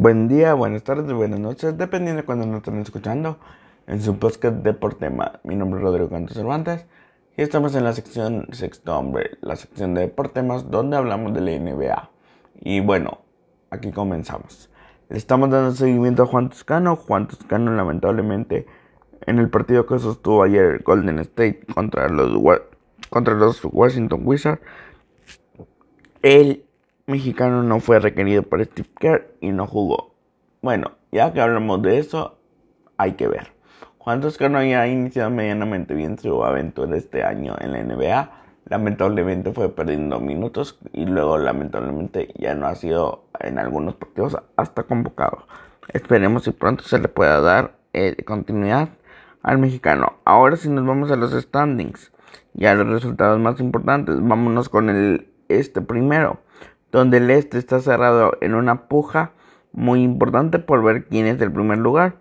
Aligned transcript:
Buen 0.00 0.28
día, 0.28 0.54
buenas 0.54 0.84
tardes, 0.84 1.12
buenas 1.12 1.40
noches, 1.40 1.76
dependiendo 1.76 2.22
de 2.22 2.24
cuando 2.24 2.46
nos 2.46 2.58
estén 2.58 2.78
escuchando 2.78 3.40
en 3.88 4.00
su 4.00 4.16
podcast 4.16 4.58
Deportema. 4.58 5.40
Mi 5.42 5.56
nombre 5.56 5.80
es 5.80 5.84
Rodrigo 5.84 6.08
Cantos 6.08 6.36
Cervantes 6.36 6.86
y 7.36 7.42
estamos 7.42 7.74
en 7.74 7.82
la 7.82 7.92
sección 7.92 8.46
Sexto 8.52 8.96
Hombre, 8.96 9.38
la 9.40 9.56
sección 9.56 9.94
de 9.94 10.02
Deportemas 10.02 10.70
donde 10.70 10.96
hablamos 10.96 11.34
de 11.34 11.40
la 11.40 11.50
NBA. 11.50 12.10
Y 12.60 12.78
bueno, 12.78 13.22
aquí 13.70 13.90
comenzamos. 13.90 14.70
Estamos 15.10 15.50
dando 15.50 15.72
seguimiento 15.72 16.22
a 16.22 16.26
Juan 16.26 16.48
Toscano. 16.50 16.94
Juan 16.94 17.26
Toscano 17.26 17.72
lamentablemente 17.72 18.66
en 19.26 19.40
el 19.40 19.50
partido 19.50 19.84
que 19.84 19.98
sostuvo 19.98 20.44
ayer 20.44 20.80
Golden 20.84 21.18
State 21.18 21.66
contra 21.74 22.08
los, 22.08 22.40
contra 23.10 23.34
los 23.34 23.60
Washington 23.64 24.20
Wizards, 24.22 24.62
el 26.22 26.67
mexicano 27.08 27.62
no 27.62 27.80
fue 27.80 27.98
requerido 27.98 28.42
por 28.42 28.62
Steve 28.64 28.88
Kerr 29.00 29.34
y 29.40 29.50
no 29.50 29.66
jugó. 29.66 30.14
Bueno, 30.60 30.92
ya 31.10 31.32
que 31.32 31.40
hablamos 31.40 31.82
de 31.82 31.98
eso, 31.98 32.38
hay 32.98 33.12
que 33.12 33.26
ver. 33.26 33.52
Juan 33.96 34.20
Toscano 34.20 34.62
ya 34.62 34.82
ha 34.82 34.88
iniciado 34.88 35.30
medianamente 35.30 35.94
bien 35.94 36.18
su 36.18 36.44
aventura 36.44 36.96
este 36.96 37.24
año 37.24 37.56
en 37.60 37.72
la 37.72 37.82
NBA. 37.82 38.30
Lamentablemente 38.66 39.52
fue 39.52 39.74
perdiendo 39.74 40.20
minutos 40.20 40.78
y 40.92 41.06
luego 41.06 41.38
lamentablemente 41.38 42.32
ya 42.38 42.54
no 42.54 42.66
ha 42.66 42.74
sido 42.74 43.24
en 43.40 43.58
algunos 43.58 43.94
partidos 43.94 44.36
hasta 44.56 44.82
convocado. 44.82 45.46
Esperemos 45.92 46.44
si 46.44 46.50
pronto 46.50 46.84
se 46.84 46.98
le 46.98 47.08
pueda 47.08 47.40
dar 47.40 47.76
eh, 47.94 48.22
continuidad 48.24 48.90
al 49.42 49.56
mexicano. 49.56 50.18
Ahora 50.26 50.56
si 50.56 50.68
nos 50.68 50.84
vamos 50.84 51.10
a 51.10 51.16
los 51.16 51.32
standings 51.32 52.12
y 52.54 52.66
a 52.66 52.74
los 52.74 52.86
resultados 52.86 53.38
más 53.40 53.58
importantes, 53.60 54.16
vámonos 54.20 54.68
con 54.68 54.90
el 54.90 55.32
este 55.48 55.80
primero 55.80 56.40
donde 56.92 57.18
el 57.18 57.30
este 57.30 57.58
está 57.58 57.80
cerrado 57.80 58.36
en 58.40 58.54
una 58.54 58.88
puja 58.88 59.32
muy 59.72 60.02
importante 60.02 60.58
por 60.58 60.82
ver 60.82 61.04
quién 61.04 61.26
es 61.26 61.40
el 61.40 61.52
primer 61.52 61.78
lugar, 61.78 62.16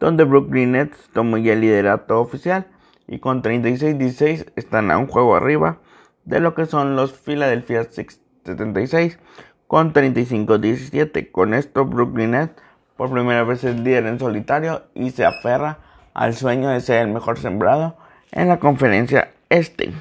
donde 0.00 0.24
Brooklyn 0.24 0.72
Nets 0.72 1.10
tomó 1.12 1.38
ya 1.38 1.52
el 1.52 1.60
liderato 1.60 2.20
oficial 2.20 2.66
y 3.06 3.18
con 3.18 3.42
36-16 3.42 4.52
están 4.56 4.90
a 4.90 4.98
un 4.98 5.06
juego 5.06 5.36
arriba 5.36 5.78
de 6.24 6.40
lo 6.40 6.54
que 6.54 6.66
son 6.66 6.96
los 6.96 7.12
Philadelphia 7.12 7.84
76 7.84 9.18
con 9.66 9.92
35-17. 9.92 11.30
Con 11.30 11.54
esto 11.54 11.84
Brooklyn 11.84 12.32
Nets 12.32 12.54
por 12.96 13.10
primera 13.10 13.44
vez 13.44 13.64
es 13.64 13.78
líder 13.78 14.06
en 14.06 14.18
solitario 14.18 14.82
y 14.94 15.10
se 15.10 15.24
aferra 15.24 15.78
al 16.14 16.34
sueño 16.34 16.68
de 16.68 16.80
ser 16.80 17.02
el 17.02 17.12
mejor 17.12 17.38
sembrado 17.38 17.96
en 18.30 18.48
la 18.48 18.58
conferencia 18.58 19.30
este. 19.48 19.92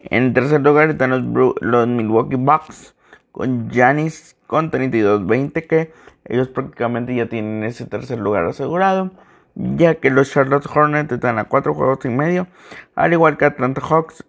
En 0.00 0.32
tercer 0.32 0.60
lugar 0.62 0.90
están 0.90 1.10
los, 1.10 1.56
los 1.60 1.86
Milwaukee 1.88 2.36
Bucks 2.36 2.94
con 3.32 3.70
Janis 3.70 4.36
con 4.46 4.70
32-20 4.70 5.66
que 5.66 5.92
ellos 6.24 6.48
prácticamente 6.48 7.14
ya 7.14 7.28
tienen 7.28 7.64
ese 7.64 7.86
tercer 7.86 8.18
lugar 8.18 8.44
asegurado 8.44 9.10
ya 9.54 9.96
que 9.96 10.10
los 10.10 10.30
Charlotte 10.30 10.66
Hornets 10.66 11.12
están 11.12 11.38
a 11.38 11.44
4 11.44 11.74
juegos 11.74 12.04
y 12.04 12.08
medio 12.08 12.46
al 12.94 13.12
igual 13.12 13.36
que 13.36 13.44
Atlanta 13.44 13.80
Hawks. 13.80 14.24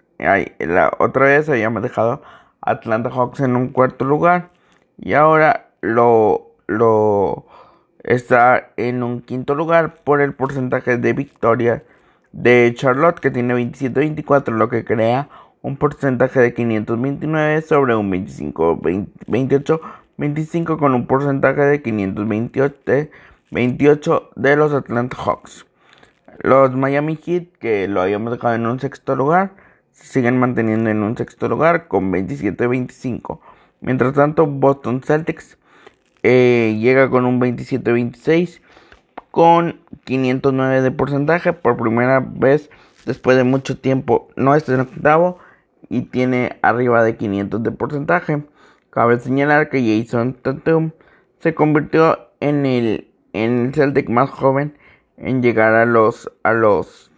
La 0.60 0.92
otra 1.00 1.26
vez 1.26 1.50
habíamos 1.50 1.82
dejado 1.82 2.22
Atlanta 2.62 3.10
Hawks 3.10 3.40
en 3.40 3.56
un 3.56 3.70
cuarto 3.70 4.06
lugar 4.06 4.50
y 4.98 5.14
ahora 5.14 5.72
lo, 5.82 6.56
lo 6.68 7.48
está 8.04 8.72
en 8.78 9.04
un 9.04 9.22
quinto 9.22 9.56
lugar 9.56 9.96
por 10.04 10.22
el 10.22 10.34
porcentaje 10.34 10.98
de 10.98 11.14
victoria 11.14 11.84
de 12.32 12.72
Charlotte 12.76 13.20
que 13.20 13.32
tiene 13.32 13.56
27-24 13.56 14.52
lo 14.52 14.70
que 14.70 14.86
crea 14.86 15.28
un 15.62 15.78
porcentaje 15.78 16.40
de 16.40 16.54
529 16.54 17.62
sobre 17.62 17.96
un 17.96 18.10
25, 18.10 18.80
28, 19.28 19.82
25 20.18 20.78
con 20.78 20.96
un 20.96 21.08
porcentaje 21.08 21.62
de 21.62 21.82
528 21.82 23.12
28 23.52 24.32
de 24.38 24.56
los 24.56 24.74
Atlanta 24.74 25.18
Hawks. 25.18 25.66
Los 26.40 26.74
Miami 26.74 27.18
Heat, 27.18 27.48
que 27.60 27.90
lo 27.90 28.02
habíamos 28.02 28.32
dejado 28.32 28.56
en 28.56 28.66
un 28.66 28.80
sexto 28.80 29.16
lugar, 29.16 29.52
siguen 29.92 30.40
manteniendo 30.40 30.90
en 30.90 31.04
un 31.04 31.18
sexto 31.18 31.50
lugar 31.50 31.90
con 31.90 32.14
27-25. 32.14 33.40
Mientras 33.82 34.14
tanto, 34.14 34.48
Boston 34.48 35.02
Celtics 35.04 35.58
eh, 36.24 36.78
llega 36.80 37.10
con 37.10 37.26
un 37.26 37.42
27-26 37.42 38.62
con 39.32 39.82
509 40.06 40.82
de 40.82 40.92
porcentaje 40.92 41.52
por 41.52 41.76
primera 41.76 42.22
vez 42.22 42.70
después 43.06 43.36
de 43.36 43.44
mucho 43.44 43.78
tiempo. 43.78 44.30
No 44.38 44.56
está 44.56 44.74
en 44.74 44.80
octavo 44.80 45.40
y 45.90 46.04
tiene 46.04 46.60
arriba 46.62 47.04
de 47.04 47.18
500 47.18 47.64
de 47.64 47.72
porcentaje. 47.72 48.44
Cabe 48.90 49.20
señalar 49.20 49.70
que 49.70 50.04
Jason 50.04 50.34
Tatum 50.34 50.92
se 51.40 51.54
convirtió 51.54 52.30
en 52.40 52.66
el, 52.66 53.12
en 53.34 53.68
el 53.68 53.74
Celtic 53.74 54.10
más 54.10 54.30
joven 54.30 54.78
en 55.18 55.42
llegar 55.42 55.74
a 55.76 55.86
los 55.86 56.32
a 56.44 56.54
los 56.54 57.12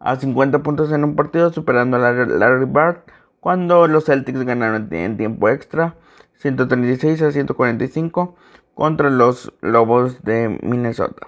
a 0.00 0.16
50 0.16 0.62
puntos 0.62 0.92
en 0.92 1.04
un 1.04 1.16
partido 1.16 1.52
superando 1.52 1.96
a 1.96 2.00
Larry 2.12 2.66
Bird 2.66 2.98
cuando 3.40 3.86
los 3.86 4.04
Celtics 4.04 4.44
ganaron 4.44 4.88
en 4.92 5.16
tiempo 5.16 5.48
extra 5.48 5.94
136 6.34 7.22
a 7.22 7.32
145 7.32 8.36
contra 8.74 9.10
los 9.10 9.52
Lobos 9.60 10.22
de 10.22 10.58
Minnesota. 10.62 11.26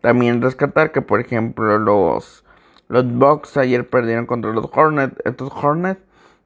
También 0.00 0.42
rescatar 0.42 0.92
que 0.92 1.02
por 1.02 1.20
ejemplo 1.20 1.78
los 1.78 2.44
los 2.88 3.06
Bucks 3.06 3.56
ayer 3.56 3.88
perdieron 3.88 4.26
contra 4.26 4.52
los 4.52 4.68
Hornets. 4.72 5.16
Estos 5.24 5.52
Hornets 5.52 6.00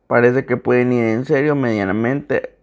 Parece 0.06 0.44
que 0.44 0.56
pueden 0.56 0.92
ir 0.92 1.04
en 1.04 1.25
serio 1.25 1.54
medianamente. 1.54 2.56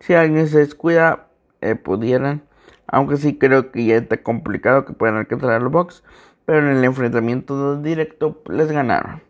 Si 0.00 0.14
alguien 0.14 0.48
se 0.48 0.58
descuida, 0.58 1.26
eh, 1.60 1.74
pudieran. 1.74 2.42
Aunque 2.86 3.16
sí 3.16 3.36
creo 3.38 3.70
que 3.72 3.84
ya 3.86 3.96
está 3.96 4.22
complicado 4.22 4.84
que 4.84 4.92
puedan 4.92 5.16
alcanzar 5.16 5.50
a 5.50 5.60
los 5.60 5.72
Bucks. 5.72 6.04
Pero 6.46 6.58
en 6.58 6.76
el 6.76 6.84
enfrentamiento 6.84 7.80
directo 7.80 8.42
les 8.48 8.70
ganaron. 8.70 9.22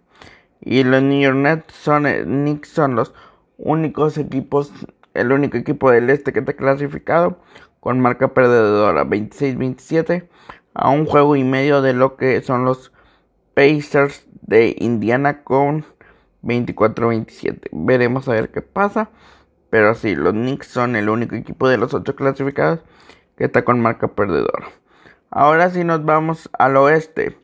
Y 0.60 0.82
los 0.82 1.03
New 1.03 1.20
York 1.20 1.64
son, 1.70 2.06
eh, 2.06 2.22
Knicks 2.24 2.69
son 2.69 2.97
los 2.97 3.14
únicos 3.58 4.19
equipos, 4.19 4.72
el 5.14 5.32
único 5.32 5.56
equipo 5.56 5.91
del 5.91 6.10
este 6.10 6.32
que 6.32 6.41
está 6.41 6.54
clasificado 6.54 7.38
con 7.80 8.00
marca 8.00 8.28
perdedora 8.28 9.04
26-27 9.04 10.26
a 10.72 10.88
un 10.88 11.06
juego 11.06 11.36
y 11.36 11.44
medio 11.44 11.82
de 11.82 11.92
lo 11.92 12.16
que 12.16 12.41
son 12.41 12.64
los 12.64 12.92
Pacers 13.54 14.26
de 14.42 14.74
Indiana 14.78 15.44
con 15.44 15.84
24-27. 16.44 17.69
Veremos 17.72 18.28
a 18.28 18.32
ver 18.32 18.50
qué 18.50 18.62
pasa. 18.62 19.10
Pero 19.71 19.94
sí, 19.94 20.15
los 20.15 20.32
Knicks 20.32 20.69
son 20.69 20.94
el 20.94 21.09
único 21.09 21.34
equipo 21.34 21.69
de 21.69 21.78
los 21.78 21.94
ocho 21.94 22.15
clasificados 22.15 22.81
que 23.37 23.44
está 23.44 23.65
con 23.65 23.81
marca 23.81 24.09
perdedora. 24.09 24.69
Ahora 25.31 25.71
sí 25.71 25.83
nos 25.83 26.04
vamos 26.04 26.49
al 26.56 26.77
oeste. 26.77 27.37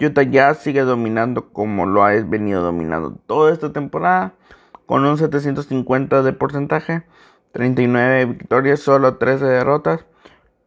Utah 0.00 0.22
Jazz 0.22 0.58
sigue 0.58 0.82
dominando 0.82 1.52
como 1.52 1.84
lo 1.84 2.02
ha 2.04 2.12
venido 2.12 2.62
dominando 2.62 3.18
toda 3.26 3.52
esta 3.52 3.72
temporada. 3.72 4.32
Con 4.86 5.04
un 5.04 5.18
750 5.18 6.22
de 6.22 6.32
porcentaje. 6.32 7.02
39 7.52 8.24
victorias, 8.26 8.80
solo 8.80 9.16
13 9.16 9.44
derrotas. 9.44 10.06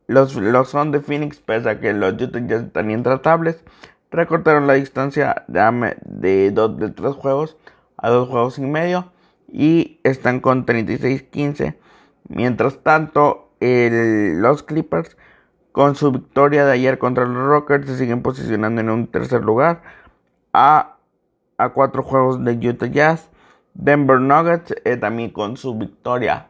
Los, 0.08 0.36
los 0.36 0.70
son 0.70 0.92
de 0.92 1.02
Phoenix, 1.02 1.40
pese 1.40 1.70
a 1.70 1.80
que 1.80 1.94
los 1.94 2.22
Utah 2.22 2.40
Jazz 2.40 2.64
están 2.64 2.92
intratables 2.92 3.64
recortaron 4.12 4.68
la 4.68 4.74
distancia 4.74 5.46
de, 5.48 6.52
dos, 6.52 6.78
de 6.78 6.90
tres 6.90 7.16
juegos 7.16 7.58
a 7.98 8.10
dos 8.10 8.30
juegos 8.30 8.58
y 8.58 8.62
medio 8.62 9.12
y 9.48 10.00
están 10.04 10.40
con 10.40 10.66
36-15. 10.66 11.76
Mientras 12.28 12.80
tanto, 12.80 13.50
los 13.60 14.64
Clippers 14.64 15.18
con 15.72 15.96
su 15.96 16.12
victoria 16.12 16.66
de 16.66 16.74
ayer 16.74 16.98
contra 16.98 17.26
los 17.26 17.48
Rockers 17.48 17.88
se 17.88 17.98
siguen 17.98 18.22
posicionando 18.22 18.82
en 18.82 18.90
un 18.90 19.08
tercer 19.08 19.44
lugar 19.44 19.82
a, 20.54 20.98
a 21.58 21.70
cuatro 21.70 22.04
juegos 22.04 22.44
de 22.44 22.54
Utah 22.68 22.88
Jazz. 22.88 23.30
Denver 23.74 24.20
Nuggets 24.20 24.76
eh, 24.84 24.98
también 24.98 25.30
con 25.30 25.56
su 25.56 25.78
victoria 25.78 26.48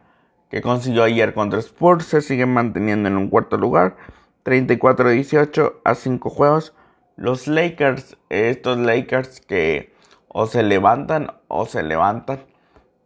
que 0.50 0.62
consiguió 0.62 1.04
ayer 1.04 1.32
contra 1.32 1.60
Spurs 1.60 2.06
se 2.06 2.22
siguen 2.22 2.52
manteniendo 2.52 3.08
en 3.08 3.16
un 3.16 3.28
cuarto 3.28 3.56
lugar. 3.56 3.96
34-18 4.44 5.74
a 5.84 5.94
5 5.94 6.30
juegos 6.30 6.74
los 7.20 7.46
Lakers, 7.48 8.16
estos 8.30 8.78
Lakers 8.78 9.42
que 9.42 9.92
o 10.28 10.46
se 10.46 10.62
levantan 10.62 11.32
o 11.48 11.66
se 11.66 11.82
levantan 11.82 12.40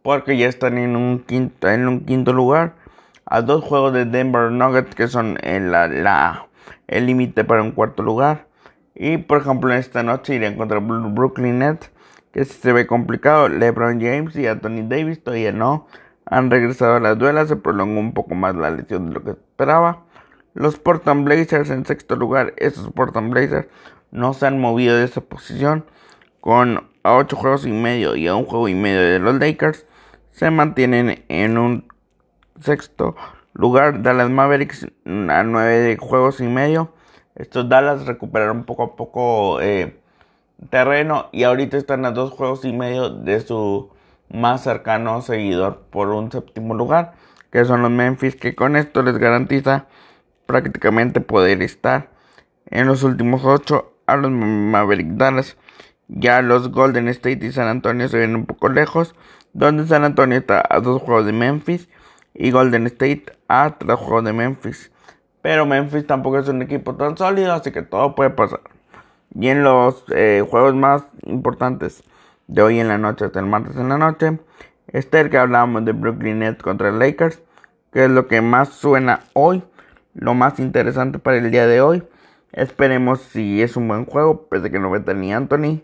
porque 0.03 0.37
ya 0.37 0.47
están 0.47 0.77
en 0.77 0.95
un 0.95 1.19
quinto, 1.19 1.67
en 1.67 1.85
un 1.89 2.05
quinto 2.05 2.31
lugar. 2.31 2.75
A 3.25 3.41
dos 3.41 3.61
juegos 3.61 3.91
de 3.91 4.05
Denver 4.05 4.51
Nuggets 4.51 4.95
que 4.95 5.09
son 5.09 5.37
el 5.43 7.05
límite 7.05 7.43
para 7.43 7.61
un 7.61 7.71
cuarto 7.71 8.03
lugar. 8.03 8.47
Y 8.93 9.17
por 9.17 9.41
ejemplo 9.41 9.73
en 9.73 9.79
esta 9.79 10.01
noche 10.01 10.35
irían 10.35 10.55
contra 10.55 10.79
Brooklyn 10.79 11.59
Nets 11.59 11.91
que 12.31 12.45
se 12.45 12.71
ve 12.71 12.87
complicado. 12.87 13.49
LeBron 13.49 13.99
James 13.99 14.33
y 14.37 14.47
Anthony 14.47 14.87
Davis 14.87 15.21
todavía 15.21 15.51
no 15.51 15.87
han 16.25 16.49
regresado 16.49 16.95
a 16.95 16.99
las 17.01 17.17
duelas. 17.17 17.49
Se 17.49 17.57
prolongó 17.57 17.99
un 17.99 18.13
poco 18.13 18.33
más 18.33 18.55
la 18.55 18.69
lesión 18.69 19.07
de 19.07 19.15
lo 19.15 19.23
que 19.25 19.31
esperaba. 19.31 20.03
Los 20.53 20.79
Portland 20.79 21.25
Blazers 21.25 21.69
en 21.69 21.85
sexto 21.85 22.15
lugar 22.15 22.53
estos 22.55 22.89
Portland 22.93 23.33
Blazers 23.33 23.67
no 24.15 24.33
se 24.33 24.47
han 24.47 24.59
movido 24.59 24.97
de 24.97 25.03
esa 25.03 25.21
posición. 25.21 25.85
Con 26.39 26.87
a 27.03 27.15
8 27.15 27.35
juegos 27.35 27.65
y 27.65 27.71
medio 27.71 28.15
y 28.15 28.27
a 28.27 28.35
un 28.35 28.45
juego 28.45 28.67
y 28.67 28.75
medio 28.75 29.01
de 29.01 29.19
los 29.19 29.35
Lakers, 29.35 29.85
se 30.31 30.49
mantienen 30.49 31.23
en 31.27 31.57
un 31.57 31.87
sexto 32.59 33.15
lugar 33.53 34.01
Dallas 34.01 34.29
Mavericks 34.29 34.85
a 35.05 35.43
9 35.43 35.97
juegos 35.99 36.39
y 36.39 36.47
medio. 36.47 36.93
Estos 37.35 37.67
Dallas 37.67 38.05
recuperaron 38.05 38.63
poco 38.63 38.83
a 38.83 38.95
poco 38.95 39.61
eh, 39.61 39.99
terreno 40.69 41.27
y 41.31 41.43
ahorita 41.43 41.77
están 41.77 42.05
a 42.05 42.11
dos 42.11 42.31
juegos 42.31 42.63
y 42.63 42.71
medio 42.71 43.09
de 43.09 43.41
su 43.41 43.89
más 44.29 44.63
cercano 44.63 45.21
seguidor 45.21 45.83
por 45.89 46.09
un 46.09 46.31
séptimo 46.31 46.73
lugar, 46.73 47.13
que 47.51 47.65
son 47.65 47.81
los 47.81 47.91
Memphis, 47.91 48.35
que 48.35 48.55
con 48.55 48.75
esto 48.75 49.03
les 49.03 49.17
garantiza 49.17 49.87
prácticamente 50.45 51.21
poder 51.21 51.61
estar 51.61 52.09
en 52.67 52.87
los 52.87 53.03
últimos 53.03 53.43
ocho 53.43 53.94
a 54.05 54.15
los 54.15 54.31
Maverick 54.31 55.09
Dallas. 55.11 55.57
Ya 56.07 56.41
los 56.41 56.71
Golden 56.71 57.07
State 57.07 57.45
y 57.45 57.51
San 57.51 57.67
Antonio 57.67 58.07
se 58.07 58.19
ven 58.19 58.35
un 58.35 58.45
poco 58.45 58.69
lejos, 58.69 59.15
donde 59.53 59.87
San 59.87 60.03
Antonio 60.03 60.37
está 60.37 60.63
a 60.69 60.79
dos 60.79 61.01
juegos 61.01 61.25
de 61.25 61.33
Memphis 61.33 61.89
y 62.33 62.51
Golden 62.51 62.85
State 62.87 63.25
a 63.47 63.77
tres 63.77 63.97
juegos 63.97 64.25
de 64.25 64.33
Memphis. 64.33 64.91
Pero 65.41 65.65
Memphis 65.65 66.05
tampoco 66.05 66.39
es 66.39 66.47
un 66.47 66.61
equipo 66.61 66.95
tan 66.95 67.17
sólido, 67.17 67.53
así 67.53 67.71
que 67.71 67.81
todo 67.81 68.15
puede 68.15 68.31
pasar. 68.31 68.61
Y 69.39 69.47
en 69.47 69.63
los 69.63 70.05
eh, 70.09 70.45
juegos 70.49 70.75
más 70.75 71.05
importantes 71.25 72.03
de 72.47 72.61
hoy 72.61 72.79
en 72.79 72.87
la 72.87 72.97
noche 72.97 73.25
hasta 73.25 73.39
el 73.39 73.47
martes 73.47 73.75
en 73.75 73.89
la 73.89 73.97
noche, 73.97 74.39
este 74.87 75.19
el 75.19 75.29
que 75.29 75.37
hablábamos 75.37 75.85
de 75.85 75.91
Brooklyn 75.93 76.39
Nets 76.39 76.61
contra 76.61 76.91
Lakers, 76.91 77.41
que 77.91 78.05
es 78.05 78.09
lo 78.09 78.27
que 78.27 78.41
más 78.41 78.69
suena 78.69 79.21
hoy, 79.33 79.63
lo 80.13 80.33
más 80.33 80.59
interesante 80.59 81.19
para 81.19 81.37
el 81.37 81.51
día 81.51 81.67
de 81.67 81.81
hoy. 81.81 82.03
Esperemos 82.55 83.19
si 83.19 83.61
es 83.61 83.75
un 83.75 83.89
buen 83.89 84.05
juego, 84.05 84.47
pese 84.47 84.67
a 84.67 84.69
que 84.69 84.79
no 84.79 84.89
vete 84.89 85.13
ni 85.13 85.33
Anthony 85.33 85.81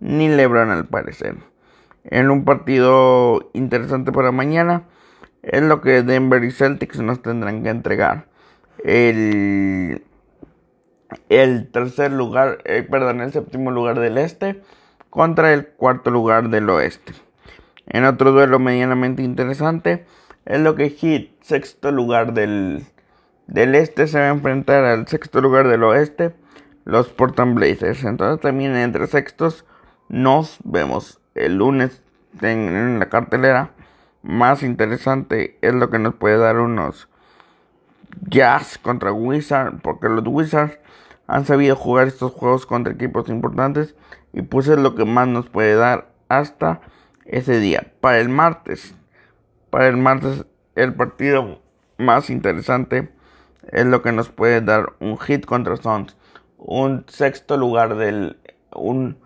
ni 0.00 0.28
LeBron 0.30 0.70
al 0.70 0.86
parecer. 0.86 1.36
En 2.04 2.30
un 2.30 2.46
partido 2.46 3.50
interesante 3.52 4.10
para 4.10 4.32
mañana 4.32 4.84
es 5.42 5.62
lo 5.62 5.82
que 5.82 6.02
Denver 6.02 6.42
y 6.42 6.50
Celtics 6.50 6.98
nos 7.00 7.20
tendrán 7.20 7.62
que 7.62 7.68
entregar. 7.68 8.26
El, 8.82 10.02
el 11.28 11.70
tercer 11.70 12.10
lugar, 12.10 12.56
eh, 12.64 12.86
perdón, 12.90 13.20
el 13.20 13.30
séptimo 13.30 13.70
lugar 13.70 14.00
del 14.00 14.16
este 14.16 14.62
contra 15.10 15.52
el 15.52 15.66
cuarto 15.66 16.10
lugar 16.10 16.48
del 16.48 16.70
oeste. 16.70 17.12
En 17.86 18.06
otro 18.06 18.32
duelo 18.32 18.58
medianamente 18.58 19.22
interesante 19.22 20.06
es 20.46 20.58
lo 20.58 20.74
que 20.74 20.88
Heat, 20.88 21.28
sexto 21.42 21.92
lugar 21.92 22.32
del, 22.32 22.86
del 23.46 23.74
este 23.74 24.06
se 24.06 24.18
va 24.18 24.26
a 24.26 24.30
enfrentar 24.30 24.84
al 24.84 25.06
sexto 25.06 25.40
lugar 25.40 25.68
del 25.68 25.82
oeste, 25.82 26.34
los 26.84 27.08
Portland 27.08 27.54
Blazers. 27.54 28.04
Entonces 28.04 28.40
también 28.40 28.76
entre 28.76 29.06
sextos 29.06 29.64
nos 30.08 30.58
vemos 30.64 31.20
el 31.34 31.56
lunes 31.56 32.02
en, 32.40 32.98
la 32.98 33.08
cartelera. 33.08 33.70
Más 34.22 34.62
interesante 34.62 35.58
es 35.60 35.74
lo 35.74 35.90
que 35.90 35.98
nos 35.98 36.14
puede 36.14 36.38
dar 36.38 36.58
unos 36.58 37.08
Jazz 38.28 38.78
contra 38.78 39.12
Wizards, 39.12 39.80
porque 39.82 40.08
los 40.08 40.24
Wizards 40.26 40.78
han 41.26 41.44
sabido 41.44 41.76
jugar 41.76 42.06
estos 42.06 42.32
juegos 42.32 42.64
contra 42.64 42.92
equipos 42.92 43.28
importantes 43.28 43.94
y 44.32 44.42
pues 44.42 44.68
es 44.68 44.78
lo 44.78 44.94
que 44.94 45.04
más 45.04 45.26
nos 45.28 45.48
puede 45.48 45.74
dar 45.74 46.10
hasta 46.28 46.80
ese 47.26 47.60
día. 47.60 47.92
Para 48.00 48.18
el 48.18 48.28
martes, 48.28 48.94
para 49.70 49.88
el 49.88 49.96
martes 49.96 50.46
el 50.74 50.94
partido 50.94 51.60
más 51.98 52.30
interesante 52.30 53.13
es 53.72 53.86
lo 53.86 54.02
que 54.02 54.12
nos 54.12 54.28
puede 54.28 54.60
dar 54.60 54.94
un 55.00 55.18
hit 55.18 55.44
contra 55.46 55.76
Suns, 55.76 56.16
un 56.58 57.04
sexto 57.08 57.56
lugar 57.56 57.96
del 57.96 58.38
un 58.74 59.18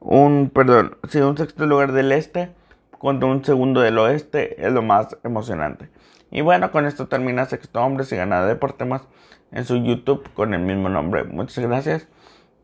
un 0.00 0.50
perdón, 0.54 0.96
sí, 1.08 1.18
un 1.18 1.36
sexto 1.36 1.66
lugar 1.66 1.92
del 1.92 2.12
este 2.12 2.50
contra 2.98 3.28
un 3.28 3.44
segundo 3.44 3.80
del 3.80 3.98
oeste 3.98 4.64
es 4.64 4.72
lo 4.72 4.82
más 4.82 5.16
emocionante. 5.24 5.88
Y 6.30 6.42
bueno, 6.42 6.70
con 6.70 6.86
esto 6.86 7.08
termina 7.08 7.46
Sexto 7.46 7.80
Hombres 7.80 8.12
y 8.12 8.16
Ganada 8.16 8.46
Deporte 8.46 8.84
Más 8.84 9.02
en 9.50 9.64
su 9.64 9.76
YouTube 9.76 10.28
con 10.34 10.52
el 10.52 10.60
mismo 10.60 10.88
nombre. 10.88 11.24
Muchas 11.24 11.64
gracias. 11.64 12.06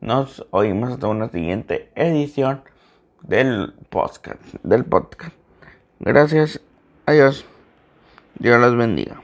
Nos 0.00 0.46
oímos 0.50 0.92
hasta 0.92 1.08
una 1.08 1.28
siguiente 1.30 1.90
edición 1.94 2.62
del 3.22 3.74
podcast. 3.88 4.40
Del 4.62 4.84
podcast. 4.84 5.34
Gracias. 6.00 6.60
Adiós. 7.06 7.46
Dios 8.38 8.60
los 8.60 8.76
bendiga. 8.76 9.23